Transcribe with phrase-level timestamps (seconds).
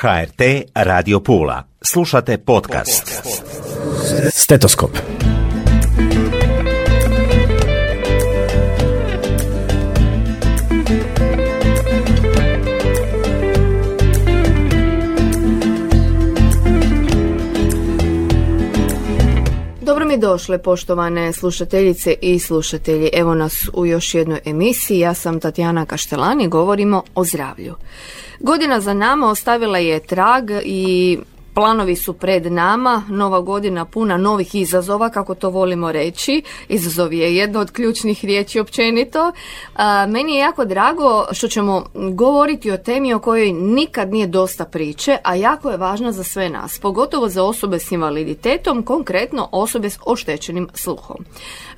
[0.00, 0.40] HRT
[0.74, 1.62] Radio Pula.
[1.82, 3.22] Slušate podcast.
[4.30, 4.90] Stetoskop.
[19.80, 23.10] Dobro mi došle poštovane slušateljice i slušatelji.
[23.12, 24.98] Evo nas u još jednoj emisiji.
[24.98, 27.74] Ja sam Tatjana Kaštelani, govorimo o zdravlju.
[28.40, 31.18] Godina za nama ostavila je trag i
[31.58, 36.42] Planovi su pred nama, nova godina puna novih izazova, kako to volimo reći.
[36.68, 39.32] Izazov je jedno od ključnih riječi općenito.
[40.08, 45.16] meni je jako drago što ćemo govoriti o temi o kojoj nikad nije dosta priče,
[45.24, 49.98] a jako je važna za sve nas, pogotovo za osobe s invaliditetom, konkretno osobe s
[50.06, 51.16] oštećenim sluhom.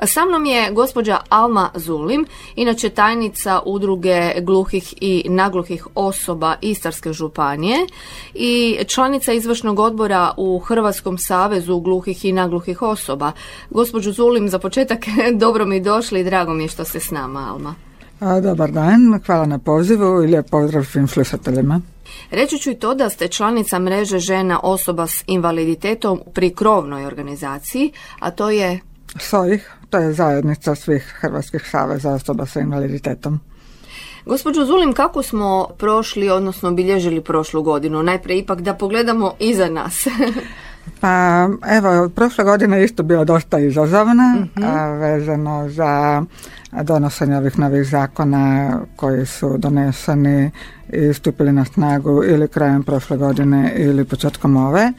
[0.05, 7.87] Sa mnom je gospođa Alma Zulim, inače tajnica udruge gluhih i nagluhih osoba Istarske županije
[8.35, 13.33] i članica izvršnog odbora u Hrvatskom savezu gluhih i nagluhih osoba.
[13.71, 14.99] Gospođu Zulim, za početak
[15.45, 17.75] dobro mi došli i drago mi je što ste s nama, Alma.
[18.21, 21.81] A, dobar dan, hvala na pozivu i lijep pozdrav svim slušateljima.
[22.31, 27.93] Reći ću i to da ste članica mreže žena osoba s invaliditetom pri krovnoj organizaciji,
[28.19, 28.81] a to je...
[29.17, 33.41] SOIH, to je zajednica svih Hrvatskih saveza osoba s invaliditetom.
[34.27, 38.03] Gospođo Zulim, kako smo prošli, odnosno obilježili prošlu godinu?
[38.03, 40.07] Najprije ipak da pogledamo iza nas.
[41.01, 46.23] pa evo, prošla godina je isto bila dosta izazovna, uh vezano za
[46.83, 50.51] donošenje ovih novih zakona koji su doneseni
[50.93, 54.93] i stupili na snagu ili krajem prošle godine ili početkom ove.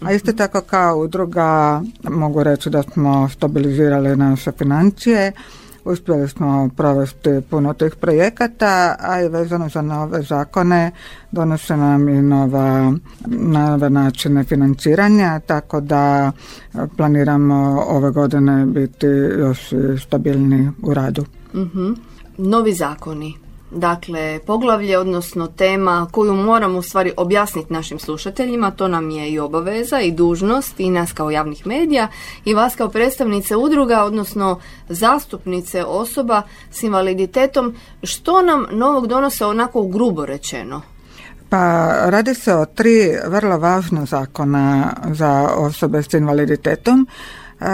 [0.00, 0.38] A isto mhm.
[0.38, 5.32] tako kao udruga mogu reći da smo stabilizirali naše financije
[5.84, 10.90] Uspjeli smo provesti puno tih projekata, a i vezano za nove zakone
[11.30, 12.92] donose nam i nova,
[13.26, 16.32] nove načine financiranja, tako da
[16.96, 19.06] planiramo ove godine biti
[19.38, 19.72] još
[20.06, 21.24] stabilni u radu.
[21.52, 21.96] uh
[22.38, 23.43] Novi zakoni,
[23.76, 29.38] Dakle, poglavlje, odnosno tema koju moramo u stvari objasniti našim slušateljima, to nam je i
[29.38, 32.08] obaveza i dužnost i nas kao javnih medija
[32.44, 37.74] i vas kao predstavnice udruga, odnosno zastupnice osoba s invaliditetom.
[38.02, 40.82] Što nam novog donose onako grubo rečeno?
[41.48, 47.06] Pa radi se o tri vrlo važna zakona za osobe s invaliditetom.
[47.60, 47.66] E,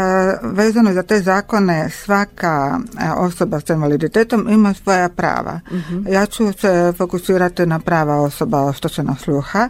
[0.42, 5.60] vezano za te zakone svaka e, osoba s invaliditetom ima svoja prava.
[5.72, 6.12] Mhm.
[6.12, 9.68] Ja ću se fokusirati na prava osoba oštećena sluha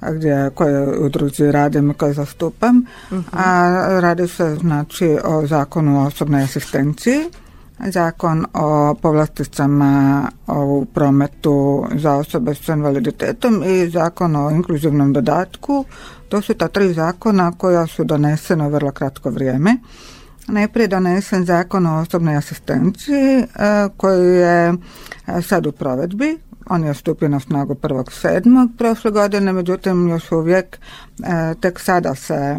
[0.00, 3.20] gdje koje udruzi radim i koje zastupam, mhm.
[3.32, 7.20] a radi se znači o zakonu o osobnoj asistenciji,
[7.78, 15.84] zakon o povlasticama u prometu za osobe s invaliditetom i zakon o inkluzivnom dodatku
[16.28, 19.76] to su ta tri zakona koja su donesena u vrlo kratko vrijeme.
[20.48, 23.46] Najprije donesen zakon o osobnoj asistenciji e,
[23.96, 24.74] koji je
[25.26, 26.38] e, sad u provedbi.
[26.68, 28.68] On je stupio na snagu 1.7.
[28.78, 32.58] prošle godine, međutim još uvijek e, tek sada se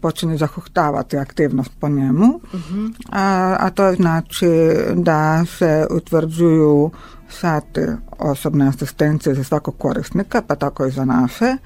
[0.00, 2.40] počinje zahuhtavati aktivnost po njemu.
[2.54, 2.86] Mhm.
[3.12, 4.50] A, a to znači
[4.94, 6.90] da se utvrđuju
[7.28, 7.80] sati
[8.18, 11.56] osobne asistencije za svakog korisnika, pa tako i za naše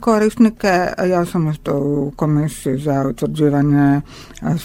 [0.00, 0.88] korisnike.
[1.10, 4.00] Ja sam isto u komisiji za utvrđivanje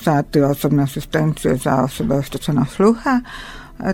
[0.03, 3.21] sati osobne asistencije za osobe oštećena sluha.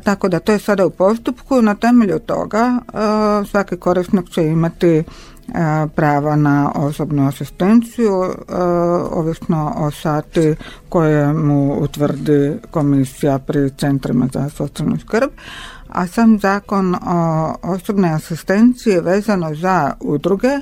[0.03, 1.61] Tako da to je sada u postupku.
[1.61, 2.79] Na temelju toga
[3.51, 5.03] svaki korisnik će imati
[5.95, 8.23] prava na osobnu asistenciju
[9.11, 10.55] ovisno o sati
[10.89, 15.29] koje mu utvrdi komisija pri centrima za socijalnu skrb
[15.89, 20.59] a sam zakon o osobnoj asistenciji vezano za udruge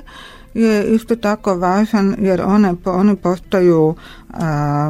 [0.54, 3.94] je isto tako važan jer one, oni postaju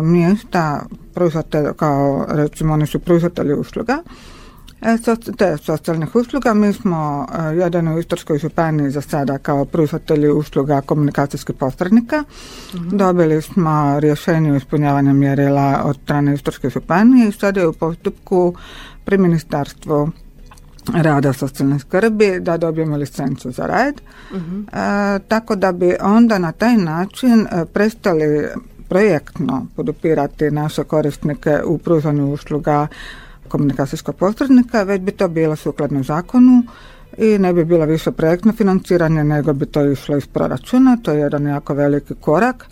[0.03, 4.03] mjesta pružatelja, kao recimo oni su pružatelji usluga
[4.81, 4.97] e,
[5.37, 6.55] te socijalnih usluga.
[6.55, 12.25] Mi smo jedan u Istarskoj županiji za sada kao pružatelji usluga komunikacijskih posrednika.
[12.75, 12.97] Mhm.
[12.97, 18.55] Dobili smo rješenje o ispunjavanju mjerila od strane Istarske županije i sada je u postupku
[19.05, 20.11] pri ministarstvu
[20.95, 23.95] rada socijalne skrbi da dobijemo licencu za rad.
[24.33, 24.39] uh
[25.29, 28.49] tako da bi onda na taj način e, prestali
[28.89, 32.87] projektno podupirati naše korisnike u pružanju usluga
[33.49, 36.63] komunikacijskog posrednika, već bi to bilo sukladno zakonu
[37.19, 40.97] i ne bi bilo više projektno financiranje nego bi to išlo iz proračuna.
[41.03, 42.67] To je jedan jako veliki korak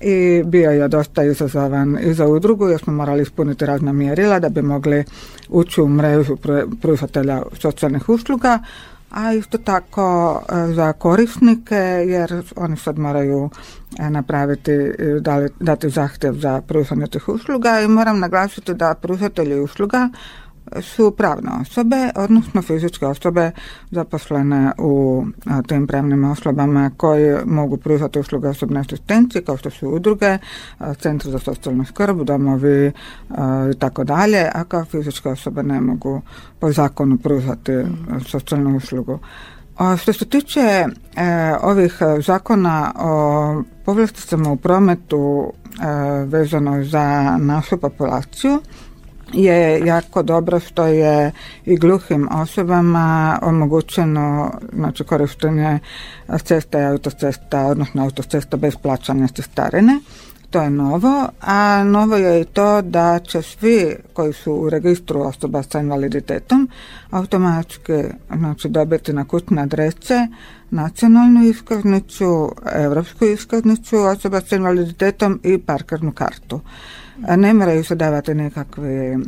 [0.00, 4.48] i bio je dosta izazovan i za udrugu jer smo morali ispuniti razna mjerila da
[4.48, 5.04] bi mogli
[5.48, 6.36] ući u mrežu
[6.80, 8.58] pružatelja socijalnih usluga
[9.10, 10.40] a isto tako
[10.74, 11.74] za korisnike
[12.06, 13.50] jer oni sad moraju
[13.98, 14.72] napraviti,
[15.60, 17.80] dati zahtjev za pružanje tih usluga.
[17.80, 20.08] I moram naglasiti da pružatelji usluga
[20.82, 23.50] su pravne osobe, odnosno fizičke osobe
[23.90, 25.24] zaposlene u
[25.66, 30.38] tim pravnim osobama koji mogu pružati usluge osobne asistencije kao što su udruge,
[30.98, 32.92] centri za socijalnu skrb, domovi
[33.74, 36.22] i tako dalje, a kao fizičke osobe ne mogu
[36.58, 37.72] po zakonu pružati
[38.26, 39.18] socijalnu uslugu.
[39.98, 40.86] što se tiče e,
[41.62, 48.60] ovih zakona o povlasticama u prometu e, vezano za našu populaciju,
[49.32, 51.32] je jako dobro što je
[51.64, 55.78] i gluhim osobama omogućeno znači korištenje
[56.42, 60.00] cesta i autocesta, odnosno autocesta bez plaćanja cestarine.
[60.50, 65.20] To je novo, a novo je i to da će svi koji su u registru
[65.20, 66.68] osoba sa invaliditetom
[67.10, 68.02] automatski
[68.36, 70.26] znači, dobiti na kućne adrese
[70.70, 76.60] nacionalnu iskaznicu, europsku iskaznicu osoba sa invaliditetom i parkernu kartu.
[77.36, 79.18] Ne moraju se davati nekakvi,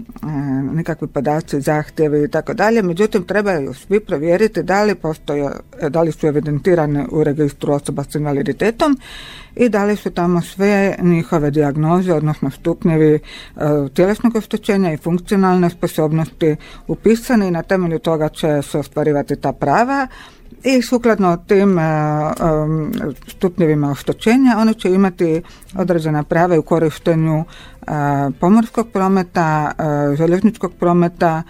[0.73, 5.50] nekakvi podaci, zahtjevi i tako dalje, međutim trebaju svi provjeriti da li postoje,
[5.89, 8.99] da li su evidentirane u registru osoba s invaliditetom
[9.56, 13.21] i da li su tamo sve njihove dijagnoze, odnosno stupnjevi e,
[13.94, 16.56] tjelesnog oštećenja i funkcionalne sposobnosti
[16.87, 20.06] upisani i na temelju toga će se ostvarivati ta prava
[20.64, 21.82] i sukladno tim e,
[23.26, 25.43] stupnjevima oštećenja oni će imati
[25.75, 27.44] određena prava u korištenju e,
[28.41, 31.43] pomorskog prometa, e, željezničkog prometa,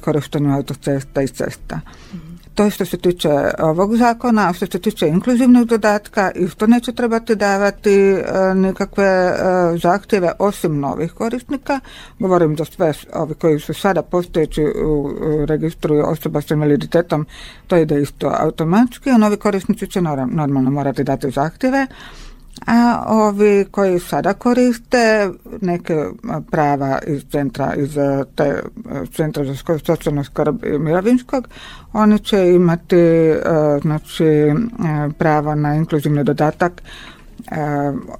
[0.00, 1.80] korištenju autocesta i cesta.
[2.58, 6.92] To je što se tiče ovog zakona, a što se tiče inkluzivnog dodatka, isto neće
[6.92, 8.24] trebati davati e,
[8.54, 9.34] nikakve e,
[9.82, 11.80] zahtjeve osim novih korisnika.
[12.18, 15.10] Govorim da sve ovi koji su sada postojeći u
[15.46, 17.26] registru osoba s invaliditetom,
[17.66, 21.86] to ide isto automatski, a novi korisnici će normalno morati dati zahtjeve
[22.66, 25.94] a ovi koji sada koriste neke
[26.50, 27.94] prava iz centra, iz
[28.34, 28.62] te
[29.12, 29.54] centra za
[29.86, 31.48] socijalnu skrb i mirovinskog,
[31.92, 33.32] oni će imati
[33.82, 34.52] znači
[35.18, 36.82] prava na inkluzivni dodatak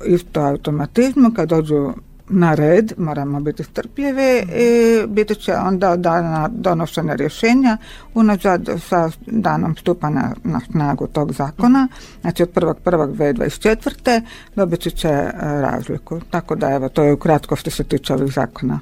[0.06, 1.93] isto automatizmu kad dođu
[2.28, 7.76] na red, moramo biti strpljivi i biti će onda dana donošenja rješenja
[8.14, 11.88] unazad sa danom stupanja na snagu tog zakona,
[12.20, 14.22] znači od 1.1.2024.
[14.56, 16.20] dobit će e, razliku.
[16.30, 18.81] Tako da evo, to je ukratko što se tiče ovih zakona.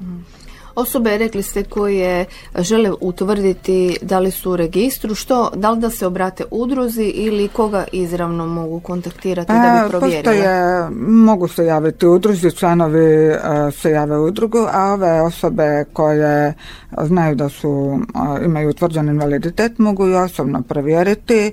[0.76, 2.24] Osobe, rekli ste, koje
[2.58, 7.48] žele utvrditi da li su u registru, što, da li da se obrate udruzi ili
[7.48, 10.22] koga izravno mogu kontaktirati da bi provjerili?
[10.22, 13.34] Postoje, mogu se javiti udruzi, članovi
[13.72, 16.54] se jave udrugu, a ove osobe koje
[17.02, 17.98] znaju da su,
[18.44, 21.52] imaju utvrđen invaliditet mogu i osobno provjeriti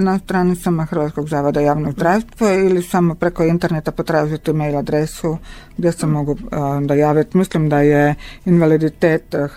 [0.00, 5.38] na stranicama Hrvatskog zavoda javnog zdravstva ili samo preko interneta potražiti mail adresu
[5.76, 6.56] gdje se mogu e,
[6.86, 7.38] dojaviti.
[7.38, 9.48] Mislim da je invaliditet, e,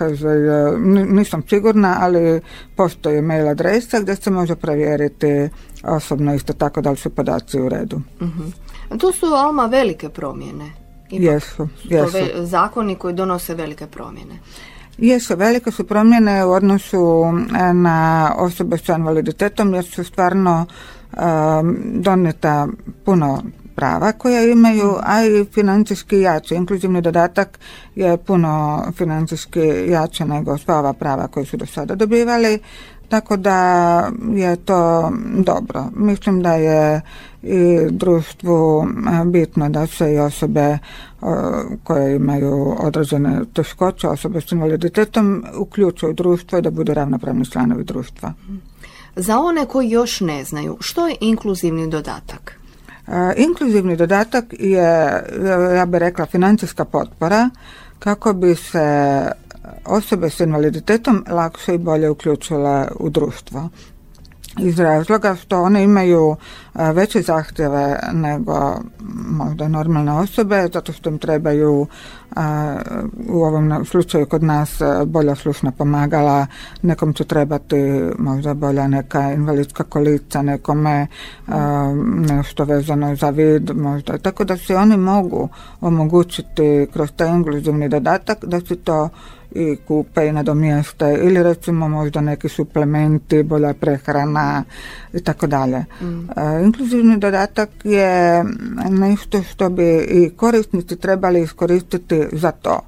[1.06, 2.42] nisam sigurna, ali
[2.76, 5.50] postoji mail adresa gdje se može provjeriti
[5.84, 8.02] osobno isto tako da li su podaci u redu.
[8.22, 8.30] uh
[9.00, 10.72] To su alma velike promjene.
[11.10, 12.18] jesu, jesu.
[12.36, 14.40] zakoni koji donose velike promjene.
[14.98, 17.24] Jesu, velike su promjene u odnosu
[17.60, 20.66] e, na osobe s invaliditetom jer su stvarno
[21.18, 22.68] um, donijeta
[23.06, 23.44] puno
[23.76, 26.56] prava koja imaju, a i financijski jače.
[26.56, 27.60] Inkluzivni dodatak
[27.96, 32.60] je puno financijski jače nego sva ova prava koje su do sada dobivali,
[33.10, 35.86] tako da je to dobro.
[35.96, 37.02] Mislim da je
[37.44, 38.88] i društvu
[39.26, 40.78] bitno da se i osobe
[41.84, 48.34] koje imaju određene teškoće, osobe s invaliditetom uključuju društvo i da budu ravnopravni članovi društva.
[49.16, 52.60] Za one koji još ne znaju, što je inkluzivni dodatak?
[53.36, 55.24] Inkluzivni dodatak je,
[55.76, 57.50] ja bih rekla, financijska potpora
[58.00, 59.22] kako bi se
[59.86, 63.70] osobe s invaliditetom lakše i bolje uključile u društvo
[64.60, 66.36] iz razloga što one imaju
[66.94, 68.80] veće zahtjeve nego
[69.30, 71.88] možda normalne osobe zato što im trebaju
[73.30, 76.48] u ovom slučaju kod nas bolja slušna pomagala
[76.82, 77.76] nekom će trebati
[78.18, 81.08] možda bolja neka invalidska kolica nekome
[82.16, 84.18] nešto vezano za vid možda.
[84.18, 85.50] Tako da se oni mogu
[85.82, 89.10] omogućiti kroz taj inkluzivni dodatak da se to
[89.56, 94.64] i kupe i nadomjeste ili recimo možda neki suplementi, bolja prehrana
[95.14, 95.86] i tako dalje.
[96.02, 96.30] Mm.
[96.40, 98.44] E, inkluzivni dodatak je
[98.90, 102.80] nešto što bi i korisnici trebali iskoristiti za to.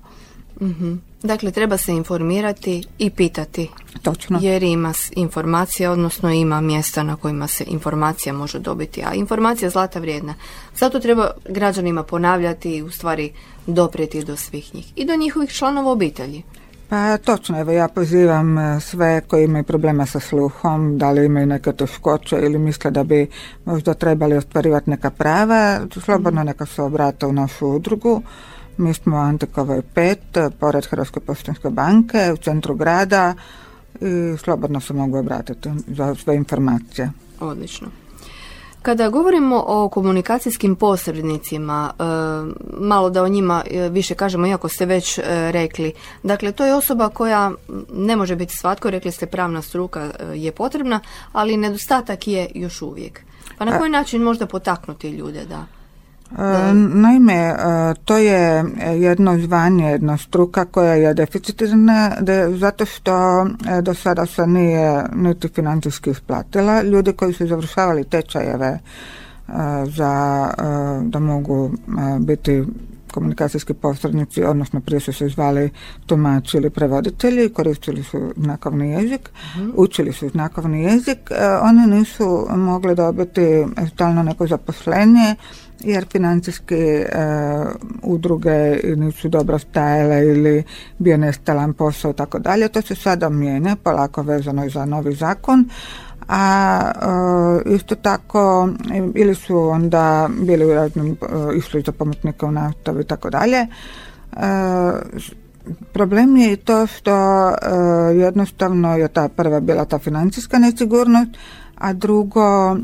[0.62, 3.70] mm Dakle, treba se informirati i pitati.
[4.06, 4.40] Točno.
[4.42, 9.70] Jer ima informacija, odnosno ima mjesta na kojima se informacija može dobiti, a informacija je
[9.70, 10.34] zlata vrijedna.
[10.76, 13.32] Zato treba građanima ponavljati i u stvari
[13.68, 16.44] doprijeti do svih njih i do njihovih članova obitelji.
[16.90, 21.46] Pa točno, evo ja pozivam e, sve koji imaju problema sa sluhom, da li imaju
[21.46, 23.28] neke teškoće ili misle da bi
[23.66, 28.22] možda trebali ostvarivati neka prava, slobodno neka se obrate u našu udrugu.
[28.78, 33.34] Mi smo Antikovoj 5, pored Hrvatske poštanske banke, u centru grada
[34.02, 37.12] i slobodno se mogu obratiti za sve informacije.
[37.40, 37.88] Odlično.
[38.86, 42.04] Kada govorimo o komunikacijskim posrednicima, e,
[42.80, 46.76] malo da o njima e, više kažemo, iako ste već e, rekli, dakle to je
[46.76, 47.52] osoba koja
[47.94, 51.00] ne može biti svatko, rekli ste pravna struka je potrebna,
[51.32, 53.22] ali nedostatak je još uvijek.
[53.58, 55.66] Pa na koji način možda potaknuti ljude da...
[56.32, 57.56] E, naime, e,
[58.06, 58.66] to je
[58.96, 62.12] jedno zvanje, jedna struka koja je deficitirna
[62.58, 66.82] zato što e, do sada se nije niti financijski isplatila.
[66.82, 68.80] Ljudi koji su završavali tečajeve
[69.86, 70.50] za
[71.02, 71.72] da mogu
[72.20, 72.64] biti
[73.16, 75.70] komunikacijski posrednici, odnosno prije su se zvali
[76.06, 79.70] tumači ili prevoditelji, koristili su znakovni jezik, mhm.
[79.76, 81.32] učili su znakovni jezik,
[81.62, 85.36] oni nisu mogli dobiti stalno neko zaposlenje
[85.80, 87.06] jer financijske e,
[88.04, 90.64] udruge nisu dobro stajale ili
[90.98, 92.68] bio nestalan posao i tako dalje.
[92.68, 95.70] To se sada mijenja, polako vezano za novi zakon,
[96.28, 96.92] a
[97.66, 98.70] e, isto tako
[99.16, 103.68] ili su onda bili u raznim, e, išli za pomoćnika u nastavi i tako dalje.
[105.94, 107.16] Problem je i to što
[108.14, 111.32] jednostavno je ta prva bila ta financijska nesigurnost,
[111.76, 112.78] a drugo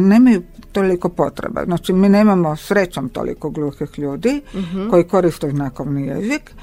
[0.00, 1.64] nemaju toliko potreba.
[1.64, 4.90] Znači mi nemamo srećom toliko gluhih ljudi mhm.
[4.90, 6.54] koji koriste znakovni jezik.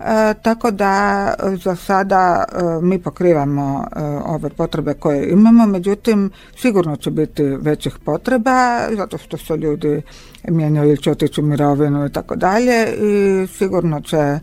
[0.00, 6.96] E, tako da za sada e, mi pokrivamo e, ove potrebe koje imamo, međutim sigurno
[6.96, 10.02] će biti većih potreba zato što se ljudi
[10.48, 14.38] mijenjaju ili će otići u mirovinu i tako dalje i sigurno će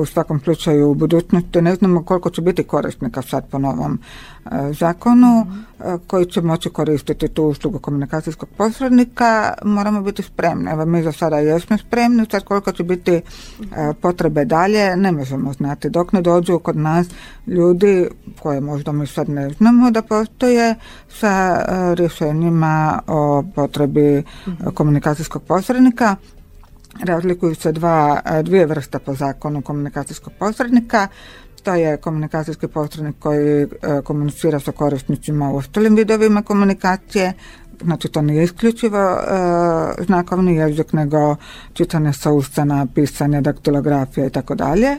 [0.00, 3.98] u svakom slučaju u budućnosti ne znamo koliko će biti korisnika sad po novom
[4.44, 5.46] e, zakonu
[5.80, 10.70] e, koji će moći koristiti tu uslugu komunikacijskog posrednika moramo biti spremni.
[10.70, 13.22] Evo mi za sada jesmo spremni, sad koliko će biti e,
[14.00, 15.90] potrebe dalje ne možemo znati.
[15.90, 17.06] Dok ne dođu kod nas
[17.46, 18.08] ljudi
[18.42, 20.74] koje možda mi sad ne znamo da postoje
[21.08, 21.64] sa
[21.94, 24.22] rješenjima o potrebi
[24.74, 26.16] komunikacijskog posrednika
[27.02, 31.08] razlikuju se dva, e, dvije vrste po zakonu komunikacijskog posrednika.
[31.62, 33.66] To je komunikacijski posrednik koji e,
[34.04, 37.32] komunicira sa korisnicima u ostalim vidovima komunikacije,
[37.82, 39.18] znači to nije isključivo e,
[40.04, 41.36] znakovni jezik, nego
[41.72, 44.96] čitanje sa ustana, pisanje, daktilografija i tako dalje.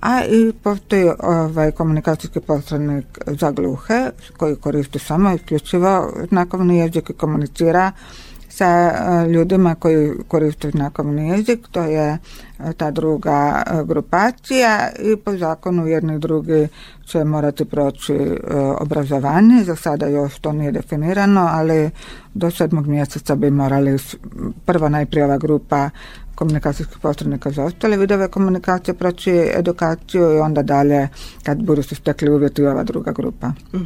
[0.00, 7.12] A i postoji ovaj komunikacijski posrednik za gluhe koji koristi samo isključivo znakovni jezik i
[7.12, 7.92] komunicira
[8.58, 12.18] sa e, ljudima koji koriste znakovni jezik, to je e,
[12.76, 16.68] ta druga e, grupacija i po zakonu jedni drugi
[17.08, 18.18] će morati proći
[18.80, 21.90] obrazovanje, za sada još to nije definirano, ali
[22.34, 23.98] do sedmog mjeseca bi morali
[24.64, 25.90] prvo najprije ova grupa
[26.34, 31.08] komunikacijskih posrednika za ostale vidove komunikacije proći edukaciju i onda dalje
[31.42, 33.52] kad budu se stekli uvjeti ova druga grupa.
[33.72, 33.80] uh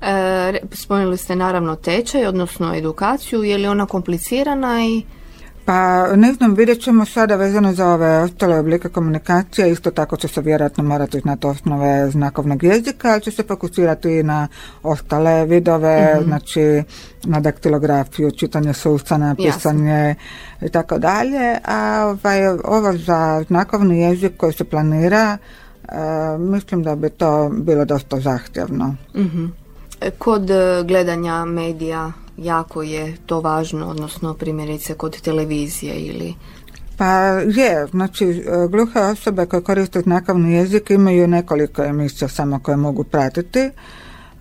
[0.00, 5.02] E, spomenuli ste naravno tečaj, odnosno edukaciju, je li ona komplicirana i
[5.68, 10.28] pa ne znam, vidjet ćemo sada vezano za ove ostale oblike komunikacije, isto tako će
[10.28, 14.48] se vjerojatno morati znati osnove znakovnog jezika, ali će se fokusirati i na
[14.82, 16.24] ostale vidove, mhm.
[16.24, 16.82] znači
[17.24, 20.14] na daktilografiju, čitanje sustana, pisanje
[20.62, 25.38] i tako dalje, a ovaj, ovo za znakovni jezik koji se planira,
[25.88, 25.94] e,
[26.38, 28.94] mislim da bi to bilo dosta zahtjevno.
[29.16, 29.46] Mhm.
[30.18, 36.34] Kod e, gledanja medija jako je to važno, odnosno primjerice kod televizije ili...
[36.96, 37.12] Pa
[37.56, 43.04] je, znači e, gluhe osobe koje koriste znakovni jezik imaju nekoliko emisija samo koje mogu
[43.04, 43.70] pratiti.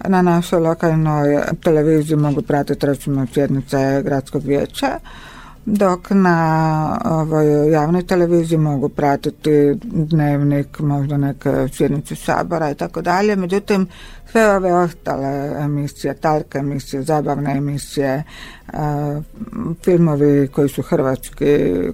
[0.07, 4.99] Na našoj lokalnoj televiziji mogu pratiti recimo sjednice gradskog vijeća
[5.67, 13.35] dok na ovoj javnoj televiziji mogu pratiti dnevnik, možda neke sjednice sabora i tako dalje.
[13.35, 13.87] Međutim,
[14.31, 18.23] sve ove ostale emisije, talke emisije, zabavne emisije,
[19.83, 21.45] filmovi koji su hrvatski,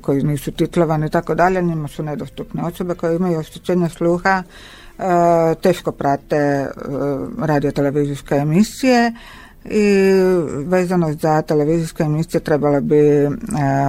[0.01, 4.43] koji nisu titlovani i tako dalje, njima su nedostupne osobe koje imaju oštećenje sluha,
[5.61, 6.67] teško prate
[7.39, 9.13] radio-televizijske emisije
[9.65, 10.13] i
[10.65, 13.29] vezano za televizijske emisije trebalo bi e,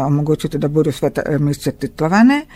[0.07, 2.47] omogućiti da budu sve emisije titlovane.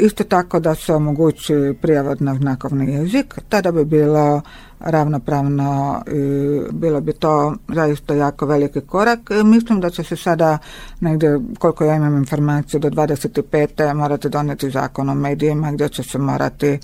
[0.00, 4.42] Isto tako da se omogući prijevod na znakovni jezik, tada bi bilo
[4.80, 9.18] ravnopravno i bilo bi to zaista jako veliki korak.
[9.44, 10.58] Mislim da će se sada
[11.00, 13.94] negdje, koliko ja imam informaciju, do 25.
[13.94, 16.78] morati donijeti zakon o medijima gdje će se morati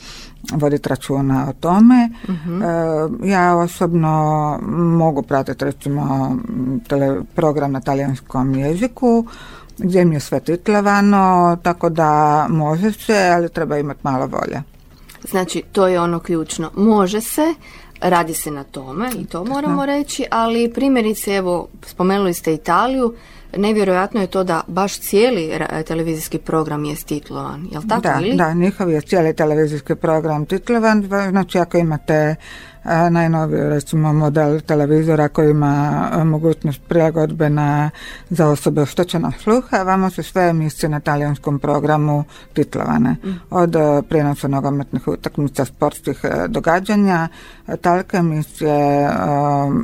[0.52, 2.10] voditi računa o tome.
[2.28, 6.36] E, ja osobno mogu pratiti recimo
[6.88, 9.26] tele, program na talijanskom jeziku
[9.78, 14.62] gdje je sve titlovano, tako da može se, ali treba imati malo volje.
[15.30, 16.70] Znači, to je ono ključno.
[16.74, 17.54] Može se,
[18.00, 23.14] radi se na tome i to moramo reći, ali primjerice, evo, spomenuli ste Italiju,
[23.56, 25.52] nevjerojatno je to da baš cijeli
[25.86, 28.36] televizijski program je titlovan, jel tako da, ili?
[28.36, 32.36] Da, njihov je cijeli televizijski program titlovan, znači ako imate
[33.10, 37.90] najnoviji recimo model televizora koji ima mogućnost prilagodbe na,
[38.30, 43.10] za osobe oštećenog sluha, vamo su sve emisije na talijanskom programu titlovane.
[43.10, 43.28] Mm.
[43.50, 43.76] Od
[44.08, 47.28] prijenosa nogometnih utakmica, sportskih događanja,
[47.80, 49.10] talke emisije,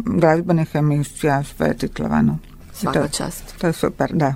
[0.04, 2.38] glazbenih emisija, sve je titlovano.
[2.82, 3.54] Svaka čast.
[3.60, 4.34] To je super, da.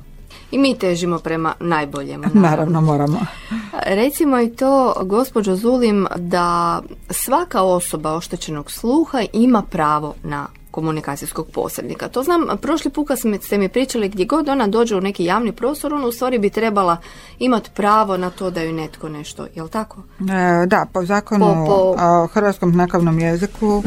[0.50, 2.22] I mi težimo prema najboljem.
[2.34, 2.80] Naravno.
[2.80, 3.20] moramo.
[3.86, 10.46] Recimo i to, gospođo Zulim, da svaka osoba oštećenog sluha ima pravo na
[10.76, 12.09] komunikacijskog posrednika.
[12.09, 15.95] To znam, prošli puta ste mi pričali gdje god ona dođe u neki javni prostor,
[15.95, 16.97] ona u stvari bi trebala
[17.38, 20.02] imati pravo na to da ju netko nešto, jel tako?
[20.21, 23.83] E, da, po zakonu po, o hrvatskom znakovnom jeziku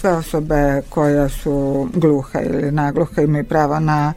[0.00, 4.12] sve osobe koje su gluhe ili nagluhe imaju pravo na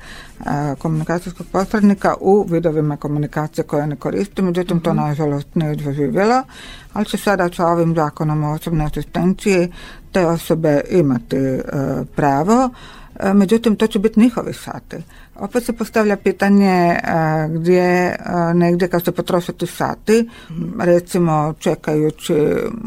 [0.78, 5.00] komunikacijskog posrednika u vidovima komunikacije koje ne koriste, međutim to mhm.
[5.00, 6.44] nažalost ne doživjelo,
[6.94, 9.72] ali će sada sa ovim zakonom o osobnoj asistenciji
[10.12, 11.62] te osobe imati e,
[12.16, 12.70] pravo,
[13.20, 14.96] e, međutim to će biti njihovi sati.
[15.36, 17.00] Opet se postavlja pitanje e,
[17.50, 18.16] gdje
[18.54, 20.30] negdje kad se potrošiti sati,
[20.80, 22.36] recimo čekajući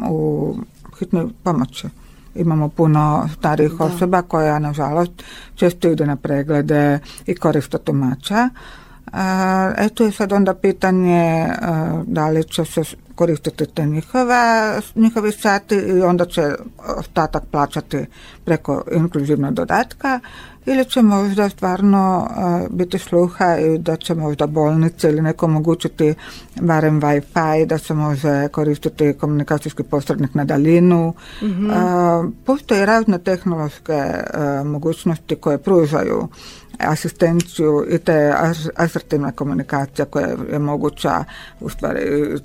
[0.08, 0.54] u
[0.98, 1.88] hitnoj pomoći
[2.34, 5.12] imamo puno starijih osoba koja nažalost
[5.54, 8.48] često ide na preglede i koriste tumača.
[9.76, 11.48] Eto je sad onda pitanje
[12.06, 12.82] da li će se
[13.14, 16.54] koristiti te njihova, njihovi sati i onda će
[16.98, 18.06] ostatak plaćati
[18.44, 20.20] preko inkluzivnog dodatka
[20.66, 22.28] ili će možda stvarno
[22.70, 26.14] biti sluha i da će možda bolnice ili neko omogućiti
[26.60, 31.14] barem Wi-Fi da se može koristiti komunikacijski posrednik na daljinu.
[31.42, 31.70] mm
[32.44, 34.02] Postoje razne tehnološke
[34.64, 36.28] mogućnosti koje pružaju
[36.78, 38.34] asistenciju i te
[38.76, 41.24] asertivna komunikacija koja je moguća
[41.60, 42.00] u stvari.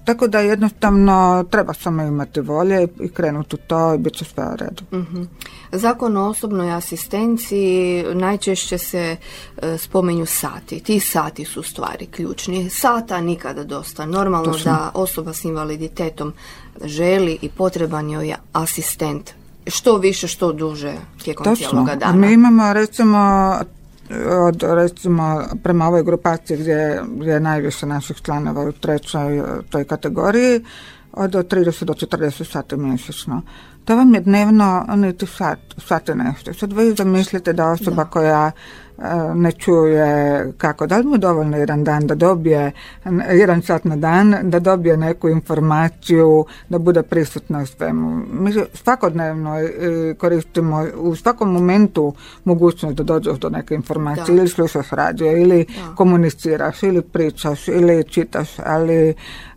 [0.06, 4.44] Tako da jednostavno treba samo imati volje i krenuti u to i bit će sve
[4.44, 4.84] u redu.
[4.94, 5.24] Mhm.
[5.72, 9.18] Zakon o osobnoj asistenciji najčešće se
[9.58, 10.80] e, spomenju sati.
[10.80, 12.70] Ti sati su stvari ključni.
[12.70, 14.06] Sata nikada dosta.
[14.06, 16.34] Normalno da osoba s invaliditetom
[16.86, 19.32] želi i potreban joj je asistent
[19.68, 20.94] što više, što duže
[21.24, 21.68] tijekom Točno.
[21.68, 22.28] cijeloga dana.
[22.28, 23.54] Mi imamo recimo
[24.48, 30.62] od recimo prema ovoj grupaciji gdje je najviše naših članova u trećoj toj kategoriji
[31.18, 33.42] od 30 do 40 sati mjesečno.
[33.86, 36.54] To vam je dnevno niti sat, sat nešto.
[36.54, 38.52] Sad vi zamislite da osoba koja
[39.36, 42.72] ne čuje kako, da li mu dovoljno jedan dan da dobije
[43.32, 48.22] jedan sat na dan, da dobije neku informaciju, da bude prisutna u svemu.
[48.32, 49.70] Mi svakodnevno e,
[50.18, 56.84] koristimo u svakom momentu mogućnost da dođeš do neke informacije ili slušaš radio ili komuniciraš
[56.84, 59.14] ili pričaš ili čitaš, ali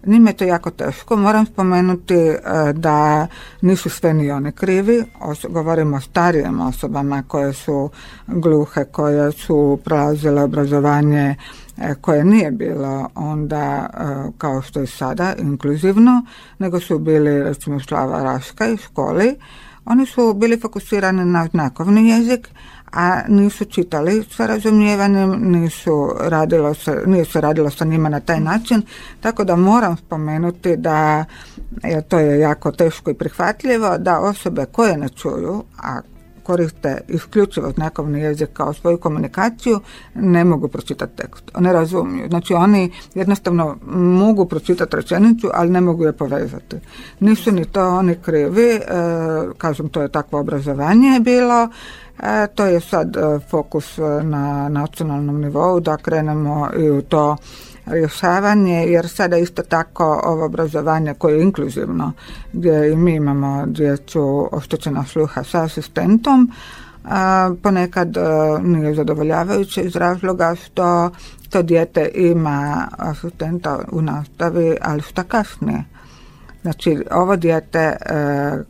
[0.06, 1.16] njima je to jako teško.
[1.16, 2.38] Moram spomenuti e,
[2.72, 3.26] da
[3.60, 5.04] nisu sve ni one krivi,
[5.48, 7.90] govorimo o starijem osobama koje su
[8.26, 11.34] gluhe, koje su prolazile obrazovanje
[11.78, 16.22] e, koje nije bilo onda e, kao što je sada inkluzivno,
[16.58, 19.36] nego su bili recimo Slava Raška i školi.
[19.84, 22.48] Oni su bili fokusirani na znakovni jezik,
[22.92, 28.40] a nisu čitali sa razumijevanjem, nisu radilo se, nije se radilo sa njima na taj
[28.40, 28.82] način,
[29.20, 31.24] tako da moram spomenuti da
[31.82, 36.00] je to je jako teško i prihvatljivo da osobe koje ne čuju, a
[36.50, 39.80] koriste isključivo znakovni jezik kao svoju komunikaciju,
[40.14, 41.44] ne mogu pročitati tekst.
[41.58, 42.28] Ne razumiju.
[42.28, 46.76] Znači oni jednostavno mogu pročitati rečenicu, ali ne mogu je povezati.
[47.20, 48.80] Nisu ni to oni krivi, e,
[49.58, 51.68] kažem to je takvo obrazovanje bilo,
[52.22, 57.36] e, to je sad e, fokus na nacionalnom nivou da krenemo i u to
[57.90, 62.12] rješavanje jer sada isto tako ovo obrazovanje koje je inkluzivno
[62.52, 66.50] gdje i mi imamo djecu oštećena sluha sa asistentom
[67.62, 68.20] ponekad e,
[68.62, 71.10] nije zadovoljavajuće iz razloga što
[71.50, 75.84] to dijete ima asistenta u nastavi, ali šta kasnije.
[76.62, 77.96] Znači, ovo dijete e,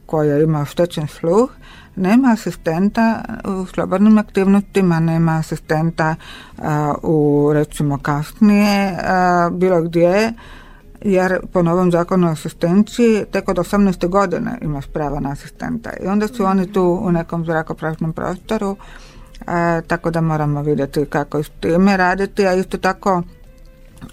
[0.07, 1.51] koje ima oštećen sluh
[1.97, 6.63] nema asistenta u slobodnim aktivnostima, nema asistenta e,
[7.03, 8.99] u recimo kasnije
[9.51, 10.33] bilo gdje
[11.01, 14.09] jer po novom zakonu o asistenciji tek od 18.
[14.09, 18.77] godine imaš pravo na asistenta i onda su oni tu u nekom zrakoprašnom prostoru
[19.41, 23.23] e, tako da moramo vidjeti kako s time raditi, a isto tako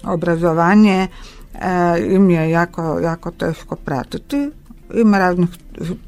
[0.04, 1.08] obrazovanje
[1.54, 4.50] e, im je jako, jako teško pratiti.
[4.94, 5.48] Ima raznih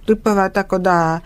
[0.07, 1.21] tipova, tako da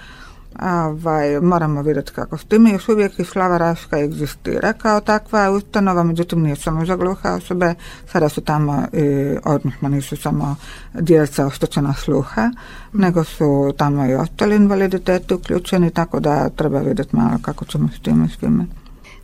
[0.64, 2.70] Ovaj, moramo vidjeti kako s time.
[2.72, 7.74] Još uvijek i Slava Raška egzistira kao takva ustanova, međutim nije samo za gluhe osobe,
[8.12, 10.56] sada su tamo i, odnosno nisu samo
[10.94, 12.50] djeca oštećena sluha,
[12.92, 18.00] nego su tamo i ostali invaliditeti uključeni, tako da treba vidjeti malo kako ćemo s
[18.00, 18.66] time svime.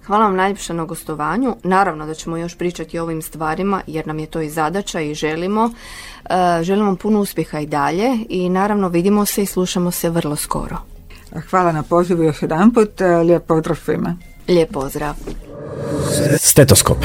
[0.07, 1.57] Hvala vam najljepše na gostovanju.
[1.63, 5.15] Naravno da ćemo još pričati o ovim stvarima jer nam je to i zadaća i
[5.15, 5.71] želimo.
[6.25, 10.90] E, želimo puno uspjeha i dalje i naravno vidimo se i slušamo se vrlo skoro.
[11.51, 13.01] Hvala na pozivu još jedan put.
[13.25, 14.17] Lijep pozdrav svima.
[14.49, 15.15] Lijep pozdrav.
[16.39, 16.97] Stetoskop.